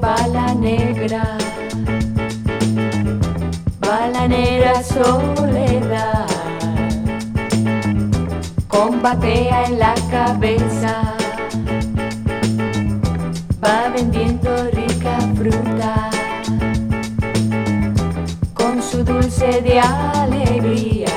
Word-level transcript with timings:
bala 0.00 0.54
negra, 0.54 1.24
bala 3.80 4.28
negra 4.28 4.82
soledad, 4.82 6.26
combatea 8.68 9.64
en 9.64 9.78
la 9.78 9.94
cabeza, 10.10 11.14
va 13.62 13.88
vendiendo 13.94 14.50
rica 14.72 15.18
fruta, 15.36 16.10
con 18.54 18.82
su 18.82 19.02
dulce 19.04 19.60
de 19.62 19.80
alegría, 19.80 21.16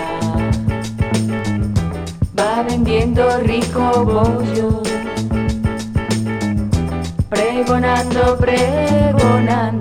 va 2.38 2.64
vendiendo 2.64 3.38
rico 3.40 4.04
bollo 4.06 4.81
pregonando, 7.64 8.38
pregonando. 8.38 9.81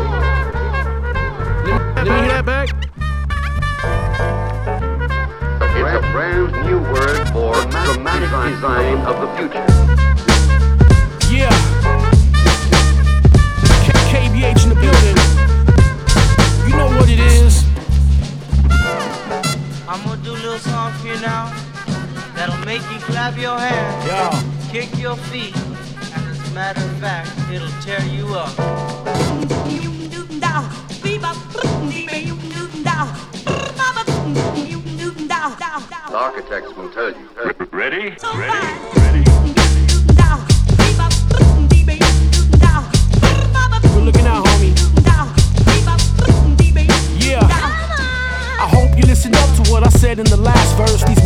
Let 1.96 2.05
me 2.06 2.12
hear 2.12 2.29
that 2.29 2.44
back. 2.46 2.69
It's 5.61 5.94
a 5.96 6.12
brand 6.12 6.52
new 6.67 6.81
word 6.93 7.29
for 7.32 7.55
dramatic 7.70 8.31
design 8.55 8.99
of 9.06 9.17
the 9.20 9.29
future. 9.37 9.67
Yeah. 11.32 11.50
K- 13.85 14.02
KBH 14.11 14.62
in 14.64 14.69
the 14.70 14.75
building. 14.75 15.19
You 16.69 16.75
know 16.76 16.88
what 16.99 17.08
it 17.08 17.19
is. 17.20 17.64
I'm 19.88 20.00
gonna 20.05 20.23
do 20.23 20.31
a 20.32 20.34
little 20.34 20.58
song 20.58 20.93
for 20.94 21.06
you 21.08 21.20
now 21.20 21.52
that'll 22.34 22.64
make 22.64 22.82
you 22.93 22.99
clap 23.00 23.37
your 23.38 23.58
hands, 23.58 24.06
Yeah. 24.06 24.43
kick 24.70 24.99
your 24.99 25.17
feet, 25.17 25.55
and 25.56 25.62
as 25.62 25.68
a 25.68 25.68
Matter 26.54 26.80
of 26.80 26.98
fact, 26.98 27.30
it'll 27.52 27.68
tear 27.82 28.02
you 28.06 28.26
up. 28.34 28.54
The 36.08 36.16
architects 36.16 36.74
will 36.74 36.90
tell 36.90 37.10
you. 37.10 37.28
Ready? 37.70 38.14
So 38.18 38.36
Ready? 38.36 38.88
in 50.18 50.24
the 50.24 50.36
last 50.36 50.76
verse. 50.76 51.02
These 51.04 51.18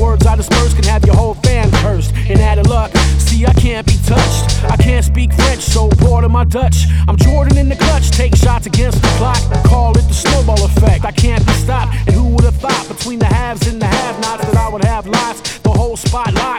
bench, 5.52 5.62
so 5.64 5.88
bored 6.00 6.24
of 6.24 6.30
my 6.30 6.44
Dutch. 6.44 6.86
I'm 7.08 7.16
Jordan 7.16 7.58
in 7.58 7.68
the 7.68 7.76
clutch, 7.76 8.10
take 8.10 8.34
shots 8.34 8.66
against 8.66 9.00
the 9.02 9.08
clock. 9.18 9.40
Call 9.64 9.90
it 9.98 10.06
the 10.08 10.14
snowball 10.14 10.64
effect. 10.64 11.04
I 11.04 11.12
can't 11.12 11.44
be 11.46 11.52
stopped. 11.52 11.94
And 12.06 12.14
who 12.16 12.28
would 12.34 12.44
have 12.44 12.56
thought 12.56 12.86
between 12.88 13.18
the 13.18 13.26
haves 13.26 13.66
and 13.66 13.80
the 13.80 13.86
have-nots 13.86 14.44
that 14.46 14.56
I 14.56 14.68
would 14.68 14.84
have 14.84 15.06
lots? 15.06 15.58
The 15.58 15.70
whole 15.70 15.96
spotlight 15.96 16.51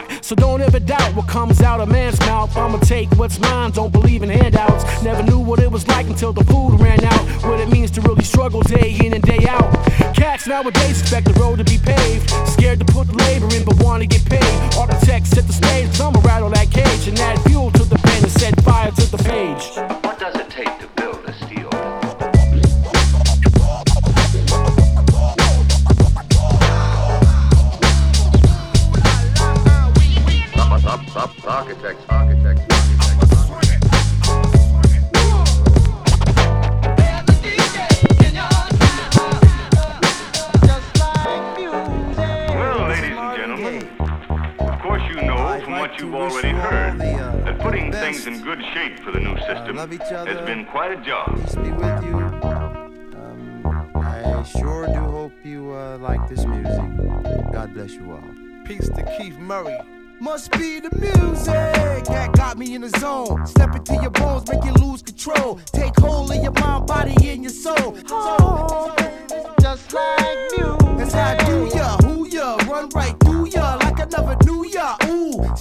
locked. 0.74 0.88
So 0.88 0.94
don't 0.94 1.00
ever 1.00 1.04
doubt 1.04 1.16
what 1.16 1.28
comes 1.28 1.60
out 1.60 1.80
of 1.80 1.88
man's 1.88 2.18
mouth. 2.20 2.56
I'ma 2.56 2.78
take 2.78 3.10
what's 3.12 3.38
mine. 3.38 3.70
Don't 3.72 3.92
believe 3.92 4.22
in 4.22 4.28
handouts. 4.28 4.84
Never 5.02 5.22
knew 5.22 5.38
what 5.38 5.60
it 5.60 5.70
was 5.70 5.86
like 5.88 6.06
until 6.06 6.32
the 6.32 6.44
food 6.44 6.80
ran 6.80 7.02
out. 7.04 7.20
What 7.44 7.60
it 7.60 7.68
means 7.68 7.90
to 7.92 8.00
really 8.02 8.24
struggle 8.24 8.62
day 8.62 8.96
in 9.04 9.14
and 9.14 9.22
day 9.22 9.46
out. 9.48 9.72
Cats 10.14 10.46
nowadays 10.46 11.00
expect 11.00 11.26
the 11.26 11.34
road 11.40 11.58
to 11.58 11.64
be 11.64 11.78
paved. 11.78 12.30
Scared 12.48 12.78
to 12.80 12.84
put 12.86 13.08
the 13.08 13.16
labor 13.16 13.54
in, 13.54 13.64
but 13.64 13.82
wanna 13.82 14.06
get 14.06 14.24
paid. 14.24 14.78
Architects 14.78 15.30
set 15.30 15.46
the 15.46 15.52
stage, 15.52 16.00
I'ma 16.00 16.20
rattle 16.20 16.50
that 16.50 16.70
cage 16.70 17.08
and 17.08 17.18
add 17.20 17.40
fuel 17.44 17.70
to 17.72 17.84
the 17.84 17.96
pen 17.96 18.22
and 18.22 18.32
set 18.32 18.60
fire 18.62 18.90
to 18.90 19.06
the 19.10 19.18
page. 19.18 20.03
Putting 48.24 48.40
things 48.40 48.40
in 48.40 48.44
good 48.44 48.64
shape 48.72 48.98
for 49.00 49.12
the 49.12 49.20
new 49.20 49.36
system 49.38 49.76
love 49.76 49.92
each 49.92 50.00
has 50.00 50.46
been 50.46 50.64
quite 50.66 50.92
a 50.92 51.04
job. 51.04 51.34
Peace 51.36 51.54
be 51.56 51.70
with 51.70 52.04
you. 52.04 52.16
Um, 52.16 53.92
I 53.96 54.42
sure 54.42 54.86
do 54.86 55.00
hope 55.00 55.32
you 55.44 55.72
uh, 55.72 55.98
like 55.98 56.28
this 56.28 56.44
music. 56.44 57.52
God 57.52 57.74
bless 57.74 57.92
you 57.92 58.12
all. 58.12 58.64
Peace 58.64 58.88
to 58.88 59.16
Keith 59.18 59.38
Murray. 59.38 59.78
Must 60.20 60.50
be 60.52 60.80
the 60.80 60.90
music 60.96 62.04
that 62.06 62.32
got 62.34 62.56
me 62.56 62.74
in 62.74 62.82
the 62.82 62.90
zone. 63.00 63.46
Step 63.46 63.74
into 63.74 63.94
your 63.94 64.10
bones, 64.10 64.48
make 64.50 64.64
you 64.64 64.72
lose 64.72 65.02
control. 65.02 65.60
Take 65.72 65.96
hold 65.98 66.30
of 66.30 66.42
your 66.42 66.52
mind, 66.52 66.86
body, 66.86 67.14
and 67.28 67.42
your 67.42 67.52
soul. 67.52 67.96
So, 68.06 68.94
just 69.60 69.92
like 69.92 70.38
music. 70.56 70.78
That's 70.96 71.12
how 71.12 71.32
I 71.32 71.44
do 71.44 71.76
ya, 71.76 71.96
who 71.98 72.28
ya, 72.28 72.56
run 72.68 72.88
right 72.90 73.23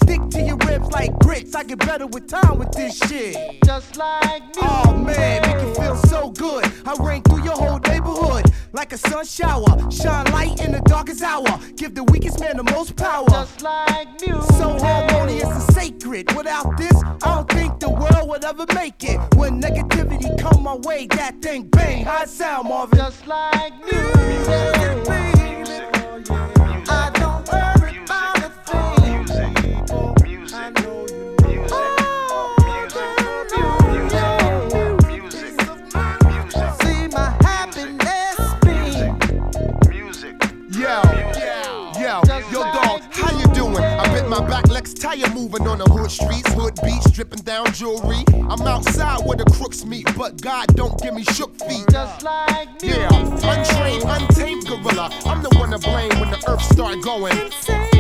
stick 0.03 0.21
to 0.31 0.41
your 0.41 0.57
ribs 0.67 0.89
like 0.91 1.17
grits. 1.19 1.55
I 1.55 1.63
get 1.63 1.79
better 1.79 2.07
with 2.07 2.27
time 2.27 2.57
with 2.59 2.71
this 2.71 2.97
shit. 2.97 3.35
Just 3.65 3.97
like 3.97 4.43
music. 4.43 4.63
Oh 4.63 4.93
man, 4.93 5.41
make 5.41 5.61
you 5.61 5.73
feel 5.73 5.95
so 5.95 6.29
good. 6.31 6.65
I 6.85 6.93
ring 6.99 7.21
through 7.23 7.43
your 7.43 7.55
whole 7.55 7.79
neighborhood 7.79 8.51
like 8.73 8.91
a 8.93 8.97
sun 8.97 9.25
shower. 9.25 9.91
Shine 9.91 10.25
light 10.31 10.63
in 10.63 10.71
the 10.71 10.81
darkest 10.81 11.21
hour. 11.21 11.59
Give 11.75 11.93
the 11.95 12.03
weakest 12.05 12.39
man 12.39 12.57
the 12.57 12.63
most 12.63 12.95
power. 12.95 13.27
Just 13.29 13.61
like 13.61 14.07
music. 14.21 14.55
So 14.57 14.77
harmonious 14.79 15.49
and 15.49 15.75
sacred. 15.75 16.35
Without 16.35 16.77
this, 16.77 16.95
I 17.23 17.35
don't 17.35 17.49
think 17.49 17.79
the 17.79 17.89
world 17.89 18.29
would 18.29 18.43
ever 18.43 18.65
make 18.73 19.03
it. 19.03 19.19
When 19.35 19.61
negativity 19.61 20.37
come 20.39 20.63
my 20.63 20.75
way, 20.75 21.07
that 21.07 21.41
thing 21.41 21.63
bang. 21.69 22.05
High 22.05 22.25
sound, 22.25 22.67
Marvin. 22.69 22.99
Just 22.99 23.25
like 23.27 23.73
music. 23.79 24.03
I 26.25 26.51
oh, 26.57 26.62
tire 45.13 45.33
moving 45.33 45.67
on 45.67 45.77
the 45.77 45.85
hood 45.85 46.11
streets, 46.11 46.51
hood 46.53 46.75
beats, 46.83 47.09
dripping 47.11 47.43
down 47.43 47.71
jewelry. 47.73 48.23
I'm 48.49 48.61
outside 48.61 49.25
where 49.25 49.37
the 49.37 49.45
crooks 49.45 49.85
meet, 49.85 50.05
but 50.17 50.41
God 50.41 50.75
don't 50.75 50.99
give 51.01 51.13
me 51.13 51.23
shook 51.23 51.55
feet. 51.67 51.85
Just 51.91 52.23
like 52.23 52.81
me. 52.81 52.89
Yeah, 52.89 53.09
untrained, 53.11 54.03
untamed 54.05 54.65
gorilla. 54.67 55.09
I'm 55.25 55.43
the 55.43 55.49
one 55.57 55.71
to 55.71 55.79
blame 55.79 56.09
when 56.19 56.31
the 56.31 56.43
earth 56.47 56.63
start 56.63 57.01
going. 57.01 57.35
Yo, 57.67 57.92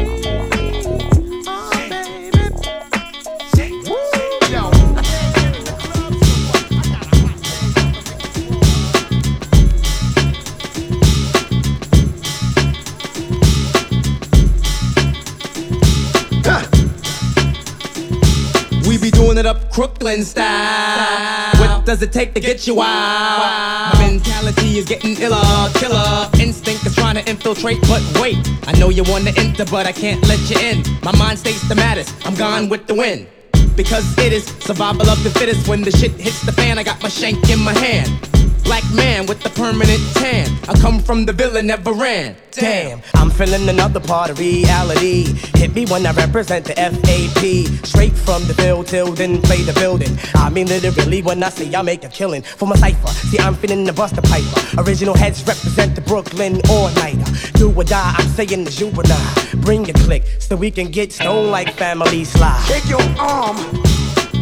doing 19.33 19.45
it 19.45 19.49
up 19.49 19.71
Crooklyn 19.71 20.23
style. 20.23 21.57
What 21.57 21.85
does 21.85 22.01
it 22.01 22.11
take 22.11 22.33
to 22.35 22.39
get 22.39 22.67
you 22.67 22.81
out? 22.81 23.91
My 23.93 24.07
mentality 24.07 24.77
is 24.77 24.85
getting 24.85 25.19
iller, 25.19 25.69
killer. 25.73 26.29
Instinct 26.39 26.85
is 26.85 26.95
trying 26.95 27.15
to 27.15 27.27
infiltrate, 27.27 27.81
but 27.81 28.01
wait. 28.21 28.37
I 28.67 28.77
know 28.77 28.89
you 28.89 29.03
wanna 29.03 29.31
enter, 29.37 29.65
but 29.65 29.87
I 29.87 29.91
can't 29.91 30.21
let 30.27 30.39
you 30.49 30.57
in. 30.59 30.83
My 31.01 31.15
mind 31.17 31.39
states 31.39 31.67
the 31.67 31.75
matters. 31.75 32.13
I'm 32.25 32.35
gone 32.35 32.69
with 32.69 32.85
the 32.85 32.93
wind. 32.93 33.27
Because 33.75 34.05
it 34.19 34.33
is 34.33 34.45
survival 34.59 35.09
of 35.09 35.23
the 35.23 35.31
fittest. 35.31 35.67
When 35.67 35.81
the 35.81 35.91
shit 35.91 36.11
hits 36.11 36.41
the 36.45 36.51
fan, 36.51 36.77
I 36.77 36.83
got 36.83 37.01
my 37.01 37.09
shank 37.09 37.49
in 37.49 37.59
my 37.59 37.73
hand. 37.73 38.42
Black 38.63 38.83
man 38.93 39.25
with 39.25 39.41
the 39.41 39.49
permanent 39.49 40.01
tan. 40.15 40.49
I 40.67 40.73
come 40.79 40.99
from 40.99 41.25
the 41.25 41.33
villain, 41.33 41.67
never 41.67 41.91
ran. 41.91 42.35
Damn, 42.51 43.01
I'm 43.15 43.29
feeling 43.29 43.67
another 43.67 43.99
part 43.99 44.29
of 44.29 44.39
reality. 44.39 45.25
Hit 45.55 45.73
me 45.73 45.85
when 45.85 46.05
I 46.05 46.11
represent 46.11 46.65
the 46.65 46.73
FAP. 46.73 47.85
Straight 47.85 48.13
from 48.13 48.45
the 48.45 48.53
field 48.53 48.87
till 48.87 49.11
then 49.11 49.41
play 49.41 49.61
the 49.63 49.73
building. 49.73 50.17
I 50.35 50.49
mean 50.49 50.67
literally 50.67 51.21
when 51.21 51.43
I 51.43 51.49
say 51.49 51.73
I 51.73 51.81
make 51.81 52.03
a 52.03 52.09
killing 52.09 52.41
for 52.41 52.67
my 52.67 52.75
cipher. 52.75 53.07
See, 53.07 53.39
I'm 53.39 53.55
feeling 53.55 53.83
the 53.83 53.93
Buster 53.93 54.21
Piper. 54.21 54.81
Original 54.81 55.15
heads 55.15 55.45
represent 55.45 55.95
the 55.95 56.01
Brooklyn 56.01 56.61
all 56.69 56.89
nighter. 56.95 57.31
Do 57.53 57.71
or 57.71 57.83
die, 57.83 58.13
I'm 58.17 58.27
saying 58.29 58.63
the 58.63 58.71
juvenile. 58.71 59.61
Bring 59.61 59.85
your 59.85 59.95
click 59.95 60.23
so 60.39 60.55
we 60.55 60.71
can 60.71 60.89
get 60.89 61.11
stoned 61.11 61.51
like 61.51 61.73
family 61.73 62.23
slide. 62.23 62.63
Take 62.67 62.87
your 62.87 63.01
arm, 63.19 63.57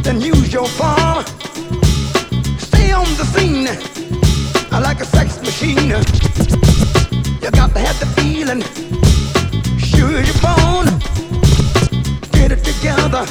then 0.03 0.21
use 0.21 0.51
your 0.51 0.67
palm. 0.77 1.25
Stay 2.59 2.91
on 2.91 3.05
the 3.15 3.25
scene, 3.33 3.67
I 3.67 4.00
like 4.79 5.01
a 5.01 5.05
sex 5.05 5.39
machine. 5.41 5.89
You 7.41 7.51
got 7.51 7.73
to 7.73 7.79
have 7.79 7.99
the 7.99 8.05
feeling, 8.15 8.61
sure 9.77 10.21
you're 10.21 10.41
born. 10.41 10.87
Get 12.31 12.51
it 12.51 12.63
together, 12.63 13.25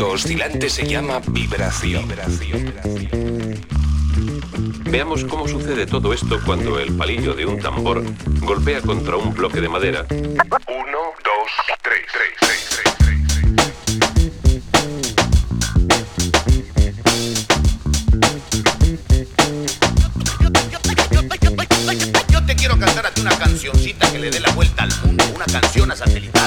concepto 0.00 0.08
oscilante 0.08 0.70
se 0.70 0.86
llama 0.86 1.20
vibración. 1.28 2.08
Veamos 4.84 5.24
cómo 5.24 5.46
sucede 5.46 5.86
todo 5.86 6.12
esto 6.12 6.40
cuando 6.44 6.78
el 6.78 6.96
palillo 6.96 7.34
de 7.34 7.46
un 7.46 7.58
tambor 7.60 8.02
golpea 8.40 8.80
contra 8.80 9.16
un 9.16 9.34
bloque 9.34 9.60
de 9.60 9.68
madera. 9.68 10.06
Uno, 10.10 10.98
dos, 11.24 11.50
tres, 11.82 12.02
tres, 12.12 12.30
seis. 12.40 12.70
Yo 22.30 22.46
te 22.46 22.56
quiero 22.56 22.78
cantar 22.78 23.06
a 23.06 23.10
ti 23.10 23.20
una 23.20 23.38
cancioncita 23.38 24.10
que 24.10 24.18
le 24.18 24.30
dé 24.30 24.40
la 24.40 24.50
vuelta 24.52 24.84
al 24.84 24.90
mundo, 25.04 25.24
una 25.34 25.46
canción 25.46 25.90
a 25.90 25.96
satélite. 25.96 26.39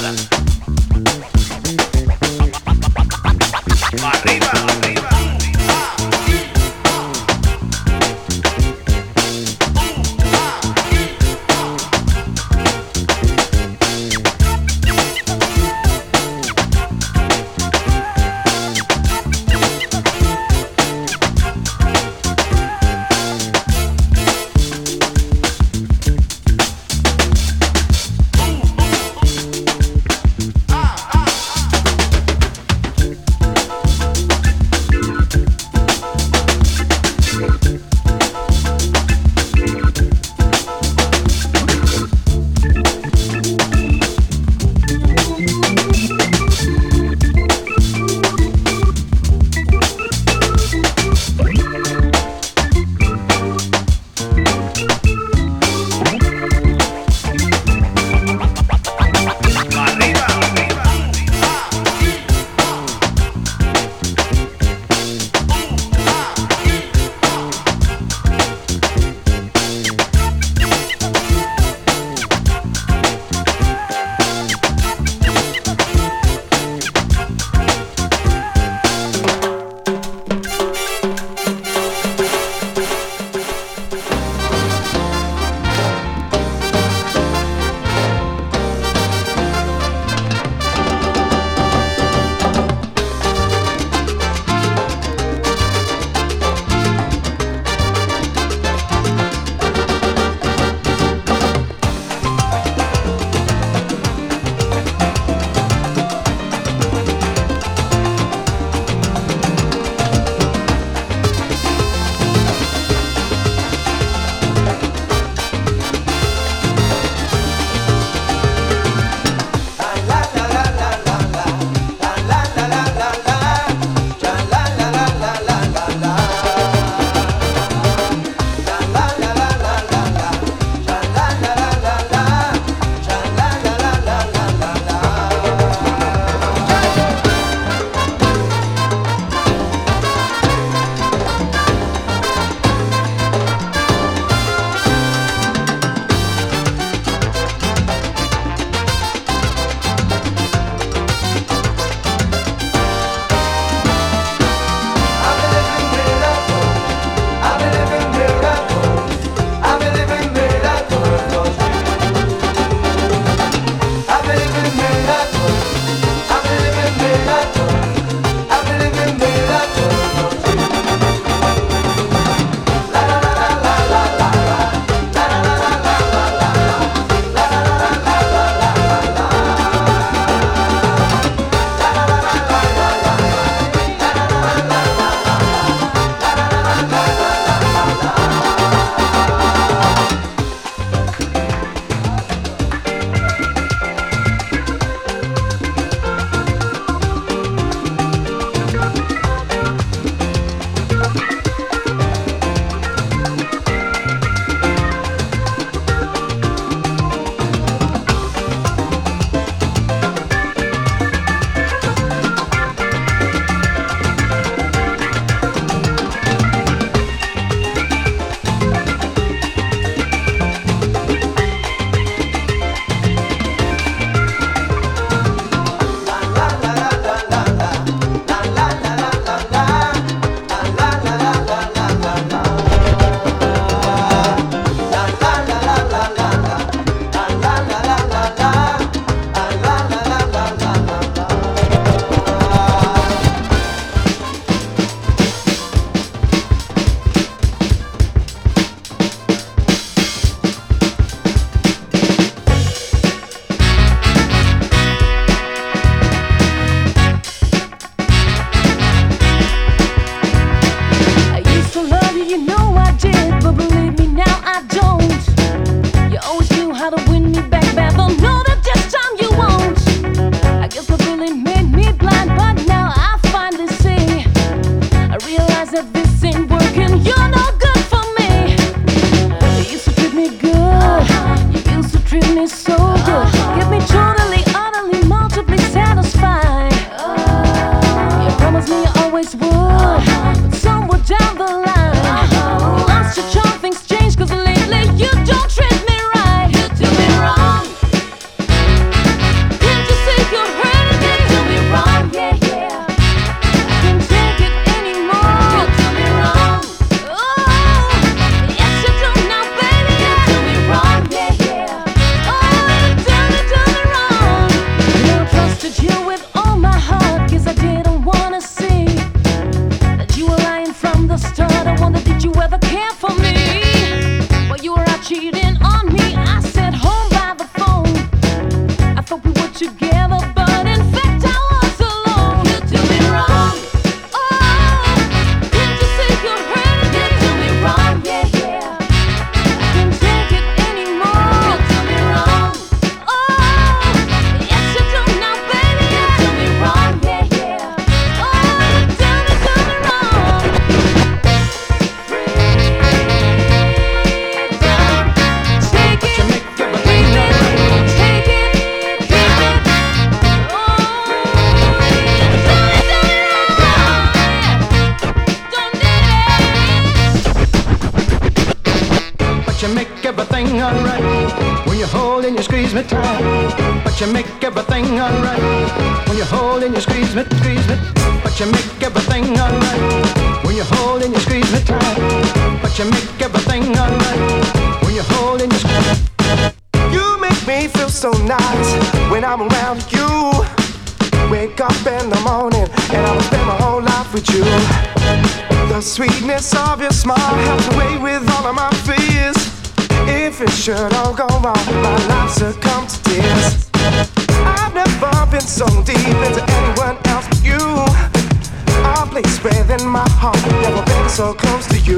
never 410.64 410.84
been 410.86 411.10
so 411.10 411.34
close 411.34 411.68
to 411.68 411.78
you. 411.80 411.98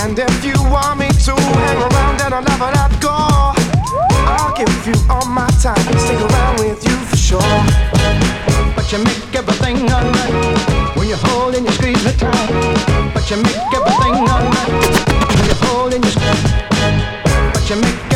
And 0.00 0.18
if 0.18 0.44
you 0.44 0.56
want 0.72 0.98
me 0.98 1.08
to 1.26 1.34
hang 1.36 1.80
around 1.88 2.20
and 2.24 2.32
I'll 2.34 2.42
never 2.42 2.70
let 2.72 2.92
go, 3.00 3.16
I'll 4.32 4.54
give 4.56 4.72
you 4.86 4.96
all 5.10 5.26
my 5.26 5.48
time 5.60 5.84
and 5.88 6.00
stick 6.00 6.20
around 6.28 6.58
with 6.60 6.80
you 6.84 6.96
for 7.10 7.16
sure. 7.16 7.56
But 8.74 8.90
you 8.92 8.98
make 9.04 9.34
everything 9.34 9.76
alright 9.92 10.96
when 10.96 11.08
you 11.08 11.16
hold 11.28 11.54
and 11.54 11.66
you 11.66 11.72
squeeze 11.72 12.02
me 12.04 12.12
tight. 12.12 13.12
But 13.12 13.28
you 13.30 13.36
make 13.36 13.72
everything 13.76 14.14
alright 14.32 14.72
when 15.28 15.44
you 15.50 15.56
hold 15.64 15.92
and 15.94 16.04
you 16.04 16.10
squeeze. 16.10 16.44
But 17.52 17.64
you 17.68 17.76
make 17.76 18.07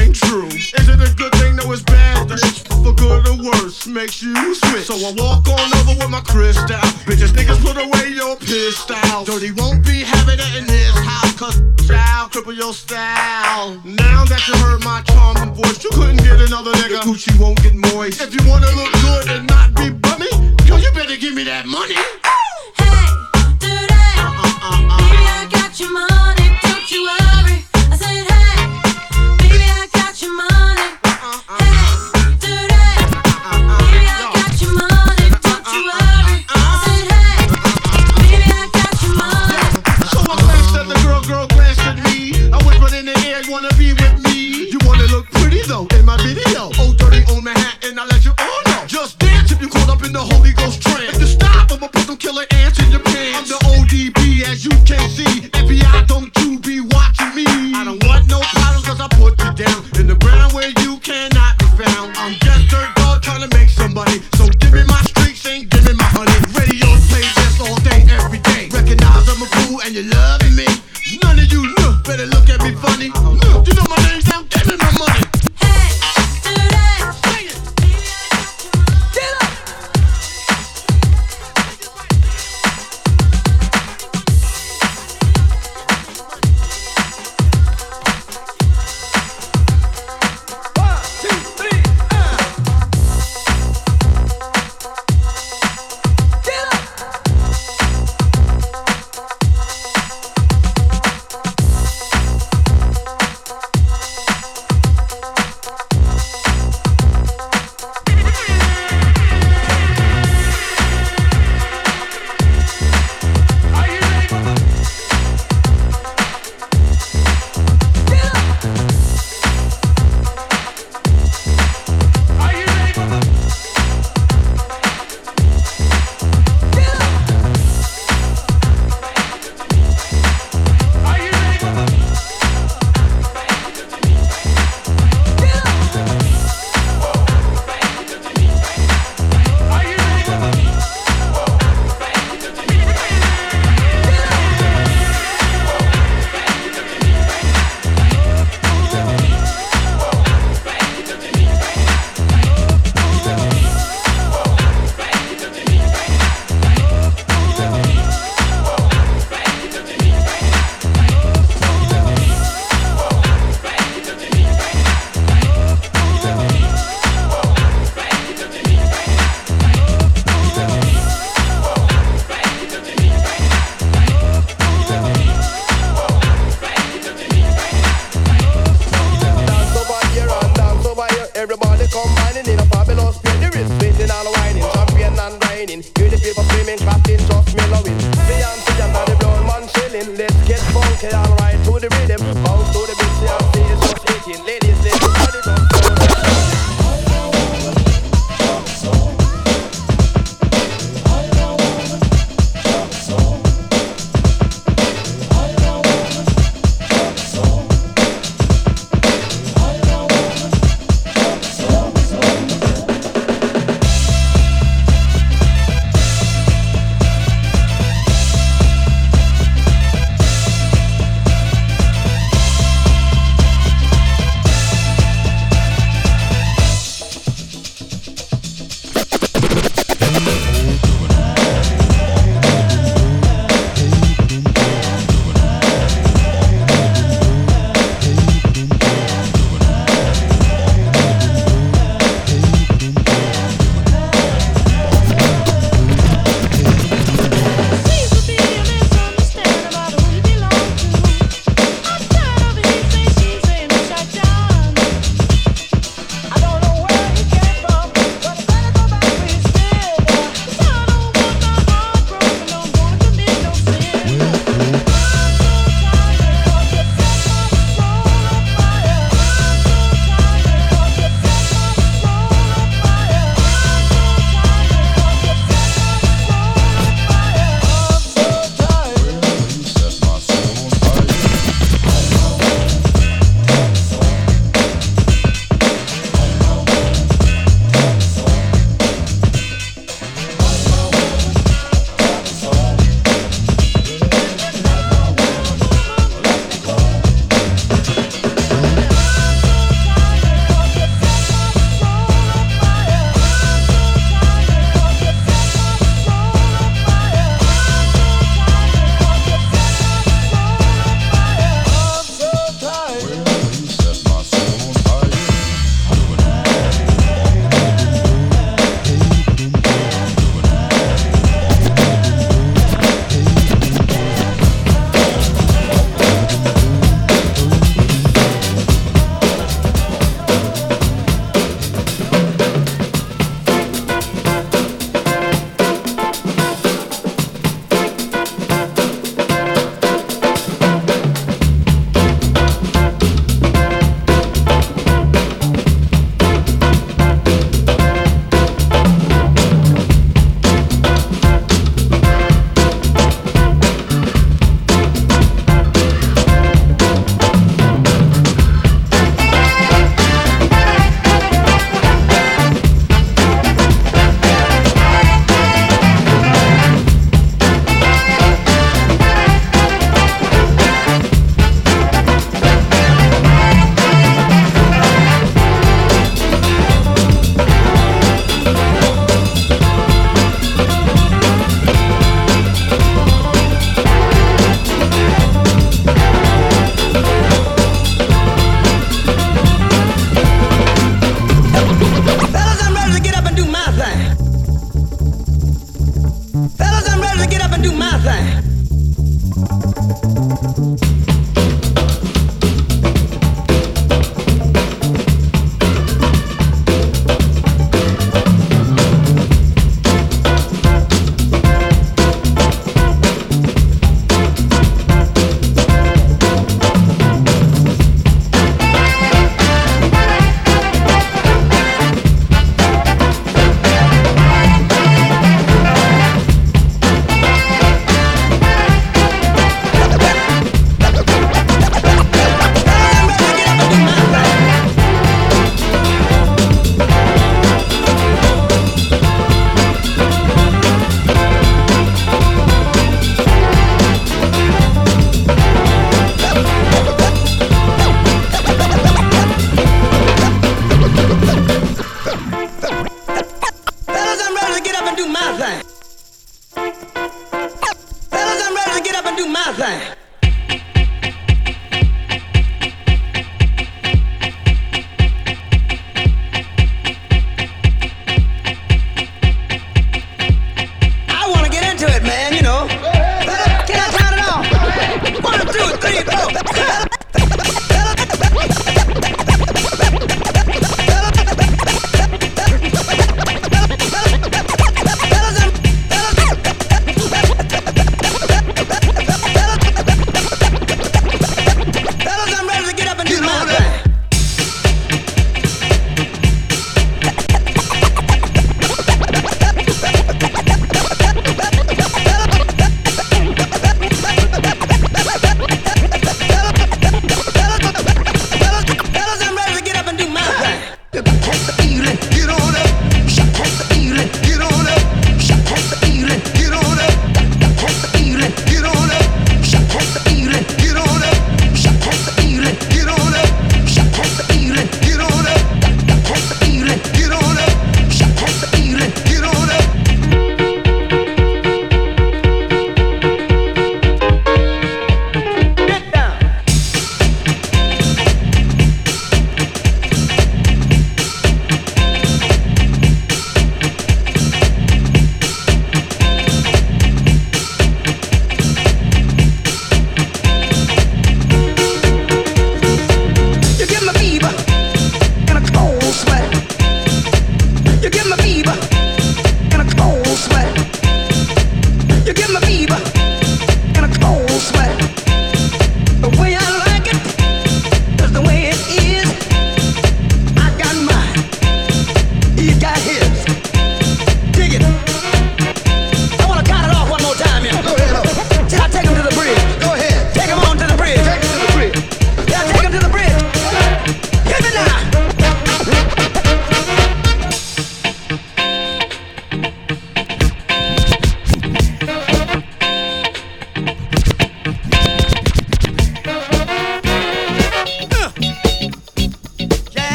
ain't 0.00 0.16
true. 0.16 0.48
Is 0.48 0.88
it 0.88 1.00
a 1.00 1.14
good 1.14 1.32
thing? 1.36 1.56
No, 1.56 1.70
it's 1.72 1.82
bad. 1.82 2.28
For 2.82 2.94
good 2.94 3.28
or 3.28 3.36
worse 3.44 3.86
makes 3.86 4.22
you 4.22 4.34
switch. 4.54 4.86
So 4.88 4.94
I 4.96 5.12
walk 5.16 5.46
on 5.48 5.68
over 5.78 5.94
with 6.00 6.10
my 6.10 6.20
crystal. 6.20 6.80
Bitches, 7.04 7.32
niggas, 7.36 7.60
put 7.60 7.76
away 7.76 8.14
your 8.16 8.36
pistol. 8.36 8.96
Dirty 9.24 9.52
won't 9.52 9.84
be 9.84 10.02
having 10.02 10.38
it 10.38 10.52
in 10.56 10.64
his 10.64 10.94
house, 11.04 11.32
cause 11.36 11.56
style, 11.84 12.28
cripple 12.28 12.56
your 12.56 12.72
style. 12.72 13.80
Now 13.84 14.24
that 14.24 14.42
you 14.48 14.54
heard 14.64 14.82
my 14.84 15.02
charming 15.12 15.54
voice, 15.54 15.82
you 15.84 15.90
couldn't 15.90 16.18
get 16.18 16.40
another 16.40 16.72
nigga. 16.72 17.02
The 17.02 17.08
Gucci 17.08 17.38
won't 17.38 17.62
get 17.62 17.74
moist. 17.74 18.20
If 18.20 18.32
you 18.34 18.42
wanna 18.48 18.70
look 18.72 18.92
good 19.04 19.28
and 19.28 19.46
not 19.48 19.74
be 19.74 19.90
bummy, 19.90 20.30
yo, 20.66 20.76
you 20.76 20.90
better 20.92 21.16
give 21.16 21.34
me 21.34 21.44
that 21.44 21.66
money. 21.66 21.94
Hey, 22.80 23.06
today. 23.60 24.16
Uh, 24.16 24.32
uh-uh, 24.32 24.48
uh, 24.48 24.70
uh-uh, 24.70 24.70
uh, 24.70 24.88
uh-uh. 24.88 25.10
Baby, 25.10 25.24
I 25.28 25.48
got 25.50 25.78
your 25.78 25.92
money, 25.92 26.48
don't 26.62 26.90
you 26.90 27.02
worry. 27.04 27.39
so 45.70 45.86
in 45.96 46.04
my 46.04 46.16
video. 46.16 46.70
Oh, 46.82 46.92
dirty 46.98 47.22
old 47.30 47.44
Manhattan, 47.44 47.96
I 47.96 48.04
let 48.06 48.24
you 48.24 48.32
all 48.36 48.62
know. 48.66 48.82
Just 48.86 49.20
dance 49.20 49.52
if 49.52 49.60
you 49.60 49.68
caught 49.68 49.88
up 49.88 50.02
in 50.02 50.12
the 50.12 50.18
holy 50.18 50.52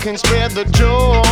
can 0.00 0.16
spread 0.16 0.50
the 0.52 0.64
joy 0.64 1.29